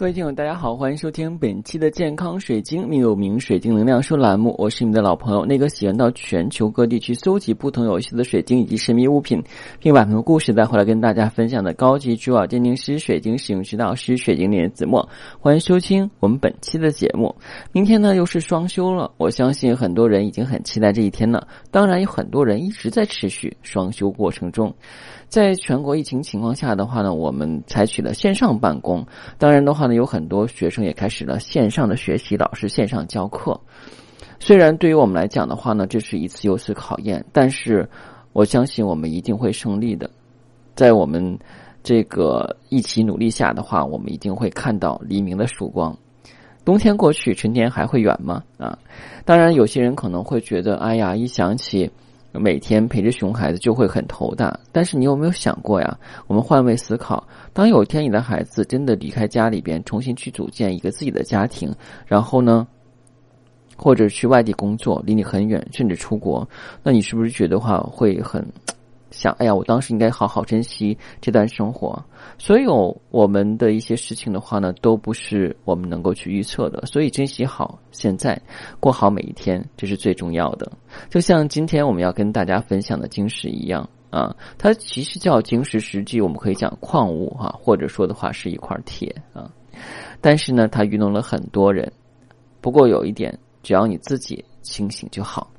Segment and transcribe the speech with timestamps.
[0.00, 9.42] 各位听友，大家好，欢迎收听本期的健康水晶命有名水晶能量说栏目，我是你的老朋友，那个喜欢到全球各地去搜集不同有意思的水晶以及神秘物品，
[9.78, 15.06] 并把很多故事带回来跟大家分享的高级珠宝鉴定师、水晶使用指导师、水晶莲子墨，
[15.38, 17.36] 欢迎收听我们本期的节目。
[17.70, 24.74] 明天呢又是双休了，我相信很多人已经很期待这一天了，当然有很多人一直在持续双休过程中。
[25.28, 29.06] 在全国疫情情况下的话呢，我们采取了线上办公。
[29.38, 33.60] 当然的话呢，有很多学生也开始了线上的学习，老师线上教课。
[34.38, 37.88] 虽然对于我们来讲的话呢，这是一次又一次考验，但是
[38.32, 40.08] 我相信我们一定会胜利的。
[40.74, 41.38] 在我们
[41.82, 45.94] 这个一起努力下的话，我们一定会看到黎明的曙光。
[46.64, 48.44] 冬天过去，春天还会远吗？
[48.56, 48.78] 啊，
[49.24, 51.90] 当然，有些人可能会觉得，哎呀，一想起。
[52.32, 55.98] 每天陪着熊孩子就会很头大，但是你有没有想过呀？
[56.26, 61.74] 我们换位思考，当有一天你的孩子真的离开家里边，重新去组建一个自己的家庭，
[62.06, 62.66] 然后呢，
[63.76, 66.48] 或者去外地工作，离你很远，甚至出国，
[66.82, 68.46] 那你是不是觉得话会很？
[69.10, 72.04] 想，哎呀，我当时应该好好珍惜这段生活。
[72.38, 76.84] 所有我们的一些事情的话呢，都不是我们能够去预测的。
[76.86, 78.40] 所以珍惜好现在，
[78.78, 80.70] 过好每一天，这是最重要的。
[81.08, 89.50] 就像今天我们要跟大家分享的晶石一样啊，它其实叫晶石，实际我们可以讲矿物哈，或者说的话是一块铁啊。
[90.20, 91.90] 但是呢，它愚弄了很多人。
[92.60, 95.50] 不过有一点，只要你自己清醒就好。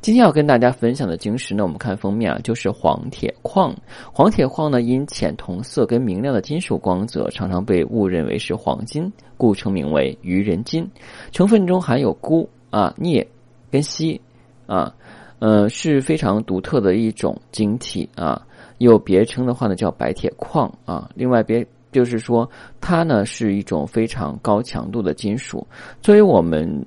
[0.00, 3.74] 今天要跟大家分享的晶石呢，我们看封面啊，就是黄铁矿。
[4.12, 10.88] 黄铁矿呢，因浅铜色跟明亮的金属光泽，常常被误认为是黄金，故称名为愚人金。
[11.32, 13.26] 成分中含有钴啊、镍
[13.72, 14.20] 跟锡
[14.66, 14.94] 啊，
[15.40, 18.40] 呃，是非常独特的一种晶体啊。
[18.78, 21.10] 有别称的话呢，叫白铁矿啊。
[21.16, 22.48] 另外别就是说，
[22.80, 25.66] 它呢是一种非常高强度的金属，
[26.00, 26.86] 作为我们。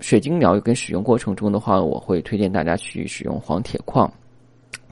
[0.00, 4.12] 水晶疗愈跟使用过程中的话，我会推荐大家去使用黄铁矿，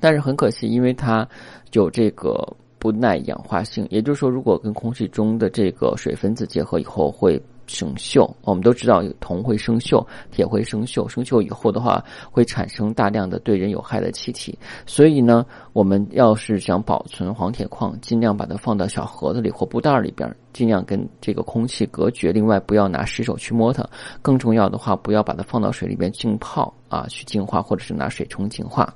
[0.00, 1.28] 但是很可惜，因为它
[1.72, 2.46] 有这个
[2.78, 7.40] 不耐氧化性，也就是说，如果跟空气中的这个水分子结合以后会。
[7.68, 11.08] 生锈，我们都知道铜会生锈，铁会生锈。
[11.08, 14.58] 生锈以后的话，会产生大量的对人有害的气体。
[14.84, 22.32] 所以呢，我们要是想保存黄铁矿，尽量把它放到小盒子里或布袋里边，尽量跟这个空气隔绝。
[22.32, 23.84] 另外，不要拿湿手去摸它。
[24.20, 28.94] 更重要的话，不要把它放到水里边浸泡啊，去净化，或者是拿水冲净化。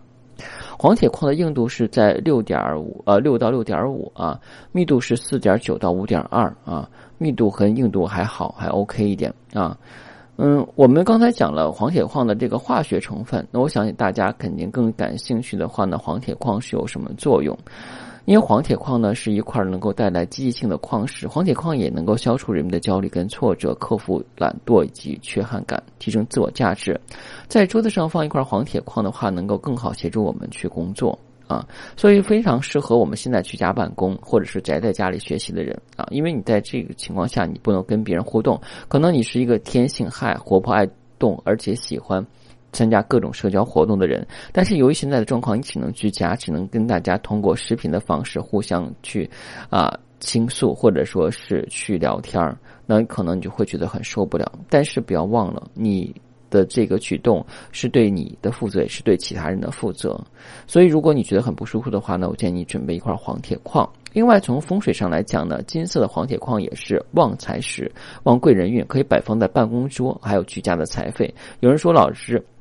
[0.79, 4.39] 黄铁矿的硬度是在六点五呃六到六点五啊，
[4.71, 6.87] 密度是四点九到五点二啊，
[7.17, 9.77] 密度和硬度还好，还 OK 一点啊。
[10.39, 17.57] 嗯，我们刚才讲了黄铁矿的这个化学成分，那我相信大家肯定更感兴趣的话呢，黄铁矿是有什么作用？
[18.27, 27.01] 因为黄铁矿呢是一块能够带来积极性的矿石，黄铁矿也能够消除人们的焦虑跟挫折，克服懒惰以及缺憾感，提升自我价值。
[27.47, 42.27] 在桌子上放一块黄铁矿的话，能够更好协助我们去工作啊，所以非常适合我们现在居家办公或者是宅在家里学习的人啊，因为你在这个情况下你不能跟别人互动，可能你是一个天性害活泼爱动，而且喜欢。
[42.73, 49.31] 参加各种社交活动的人，但是由于现在的状况，你只能居家，只能跟大家通过视频的方式互相去
[49.71, 49.91] 啊
[50.21, 54.53] 倾诉，或者说是去聊天儿，那可能你就会觉得很受不了。
[54.69, 56.15] 但是不要忘了，你
[56.51, 60.21] 的这个举动是对你的负责，也是对其他人的负责。
[60.67, 63.89] 所以，如果你觉得很不舒服的话呢，我建议你准备一块黄铁矿。
[64.13, 67.91] 另外，从风水上来讲呢，金色的黄铁矿也是旺财石、
[68.23, 71.35] 旺贵人运，可以摆放在办公桌，还有居家的财位。
[71.61, 72.43] 有人说，老师。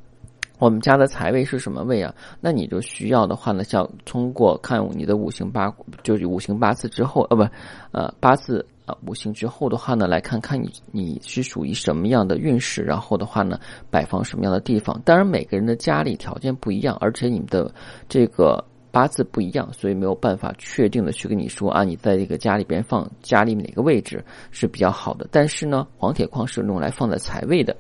[0.57, 2.16] 我们家的财位是什么位啊？
[2.40, 5.69] 那你就需要的话呢，像通过看你的五行八，
[6.01, 7.45] 就是五行八字之后，呃，不，
[7.91, 13.59] 呃，八字啊，五行之后的话呢，来看看你你是属于什么样的运势，然后的话呢，
[13.90, 15.01] 摆放什么样的地方。
[15.03, 17.74] 当然，每个人的家里条件不一样，而且你们的
[18.07, 18.63] 这个
[18.95, 25.27] 八字不一样，所以没有办法确定的去跟你说啊，你在这个家里边放家里哪个位置是比较好的。
[25.30, 27.75] 但是呢，黄铁矿是用来放在财位的。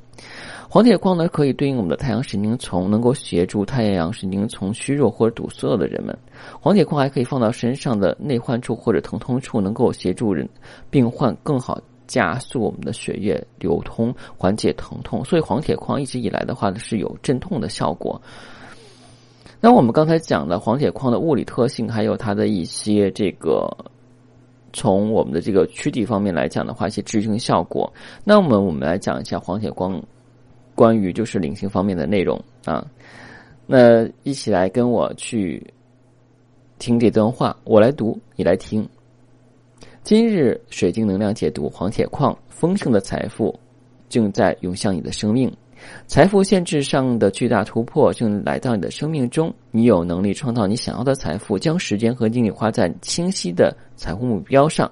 [0.67, 6.13] 黄铁矿呢，可以对应我们的太阳神经丛，能够协助太阳神经丛虚弱或者堵塞的人们。
[6.59, 10.45] 黄铁矿还可以放到身上的内患处或者疼痛处，能够协助人
[10.89, 15.23] 病患更好加速我们的血液流通，缓解疼痛。
[15.23, 18.21] 所以黄铁矿一直以来的话呢，是有镇痛的效果。
[19.65, 23.67] 那我们刚才讲的黄铁矿的物理特性，还有它的一些这个
[24.73, 27.91] 从我们的这个躯体方面来讲的话，一些治愈性效果。
[28.23, 29.99] 那么我们来讲一下黄铁矿。
[30.75, 32.85] 关于就是灵性方面的内容啊，
[33.65, 35.65] 那一起来跟我去
[36.77, 38.87] 听这段话，我来读，你来听。
[40.03, 43.57] 今日水晶能量解读：黄铁矿丰盛的财富
[44.09, 45.51] 正在涌向你的生命，
[46.07, 49.53] 财富限制上的巨大突破正来到你的生命中。
[49.71, 54.91] 你有能力创造你想要的财富，将时间和精力花在清晰的财富目标上，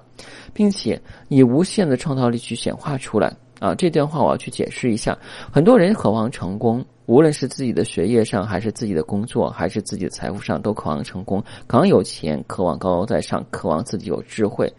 [0.52, 3.34] 并且以无限的创造力去显化出来。
[3.60, 5.16] 啊，这段话我要去解释一下。
[5.50, 14.70] 很多人渴望成功，无论是自己的学业上，还是自己的工作，还是自己的财富上，都渴望成功，渴望有钱，渴望高高在上，渴望自己有智慧。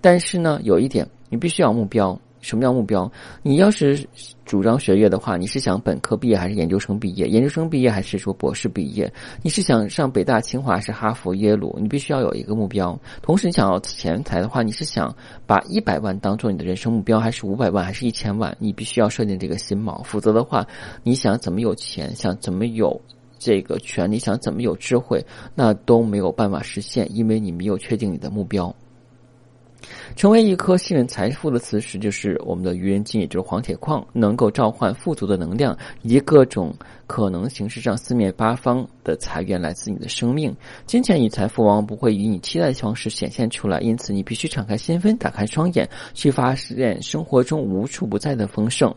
[0.00, 2.18] 但是呢，有一点，你必须要目标。
[2.44, 3.10] 什么叫目标？
[3.42, 4.06] 你要是
[4.44, 7.26] 主张学业的话，你是想本科毕业还是研究生毕业？
[7.26, 9.10] 研究生毕业还是说博士毕业？
[9.42, 11.74] 你是想上北大、清华还是哈佛、耶鲁？
[11.80, 12.96] 你必须要有一个目标。
[13.22, 18.54] 同时，你想要钱财的话，你是想把一百万当做你的人生目标，还是五百万，还是一千万？
[18.60, 20.02] 你必须要设定这个心锚。
[20.04, 20.66] 否则的话，
[21.02, 23.00] 你想怎么有钱，想怎么有
[23.38, 25.24] 这个权利，想怎么有智慧，
[25.54, 28.74] 那都没有办法实现，因为你没有确定你的目标。
[30.16, 36.74] 成为一颗吸引财富的磁石，就是我们的愚人金，也就是黄铁矿，能够召唤富足的能量，以及各种
[37.06, 40.54] 可能形式上四面八方的财源来自你的生命。
[40.86, 48.94] 金钱与财富往往不会以你期待的方式显现出来，因此你必须敞开心扉，打开双眼，去发现生活中无处不在的丰盛。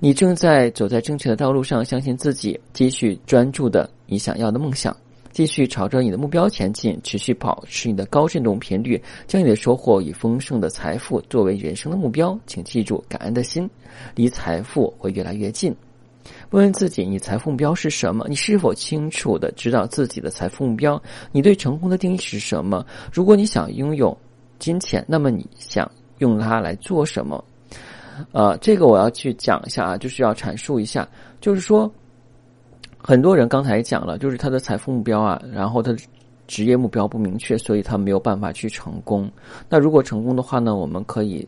[0.00, 4.96] 你正在走在正确的道路上，相信自己，继续专注的你想要的梦想。
[5.34, 12.38] 继续朝着你的目标前进，持续保持你的高振动频率，将你的收获以丰盛的财富作为人生的目标。
[12.46, 13.68] 请记住，感恩的心
[14.14, 15.74] 离财富会越来越近。
[16.50, 18.24] 问问自己，你财富目标是什么？
[18.28, 21.02] 你是否清楚的知道自己的财富目标？
[21.32, 22.86] 你对成功的定义是什么？
[23.12, 24.16] 如果你想拥有
[24.60, 27.44] 金钱，那么你想用它来做什么？
[28.30, 31.08] 呃，这个我要去讲一下啊，就是要阐述一下，
[31.40, 31.92] 就是说。
[33.06, 35.98] 很多人刚才讲了，就是他的财富目标啊，然后他的
[36.46, 39.30] 职业目标不明确，所以他没有办法去成功。
[39.68, 41.46] 那如果成功的话呢，我们可以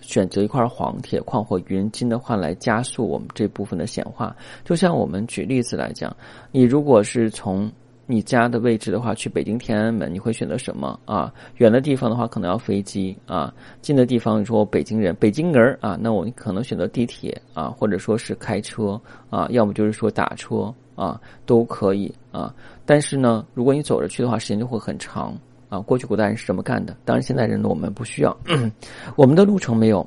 [0.00, 4.34] 选择一块黄铁矿或愚人金的话来加速我们这部分的显化。
[4.64, 6.16] 就像我们举例子来讲，
[6.50, 7.70] 你如果是从
[8.06, 11.30] 你家的位置的话，去北京天安门，你会选择什么啊？
[11.56, 13.52] 远的地方的话，可能要飞机啊；
[13.82, 18.98] 近的地方你，说北京人、北京人啊，那我可能选择地铁啊，或者说是开车
[19.28, 20.72] 啊，要么就是说打车。
[20.96, 22.52] 啊，都可以啊，
[22.84, 25.38] 但是呢，如果你走着去的话，时间就会很长
[25.68, 25.78] 啊。
[25.78, 28.36] 过去古代人是这么干的，当然现在人呢，我们不需要，
[29.14, 30.04] 我们的路程没有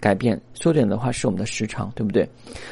[0.00, 2.28] 改变，缩短的话是我们的时长，对不对？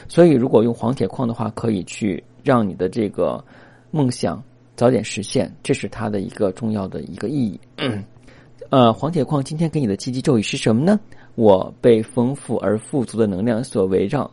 [0.08, 3.42] 所以，如果用黄铁矿的话，可以去让你的这个
[3.90, 4.42] 梦想
[4.74, 7.60] 早点实现，这是它的一个重要的一个意义。
[8.70, 10.98] 呃，黄铁矿今天给你的积极咒语是什么呢？
[11.36, 14.28] 我被丰富而富足的能量所围绕，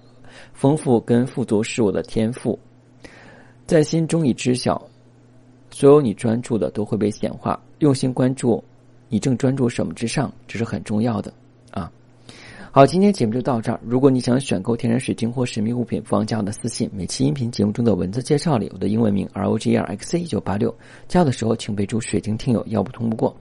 [0.53, 2.57] 丰富跟富足是我的天赋。
[3.65, 4.81] 在心中已知晓，
[5.71, 7.59] 所有你专注的都会被显化。
[7.79, 8.63] 用心关注，
[9.09, 11.33] 你正专注什么之上，这是很重要的
[11.71, 11.91] 啊！
[12.71, 13.79] 好，今天节目就到这儿。
[13.85, 16.89] 如果你想选购天然水晶或神秘物品，不妨加我的私信。
[16.93, 20.73] 每期音频节目中的文字介绍里，我的英文名 R O G R X C 一九八六，
[21.07, 23.35] 加的时候请备注“水晶听友”，要不通不过。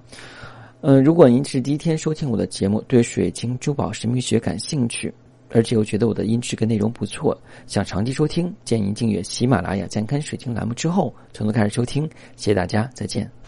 [0.82, 5.12] 嗯，如果您是第一天收听我的节目，对水晶珠宝神秘学感兴趣。
[5.52, 12.04] 而且又觉得我的音质跟内容不错，想长期收听，建议订阅喜马拉雅健康水晶栏目之后，从头开始收听。
[12.36, 13.41] 谢谢大家，再见。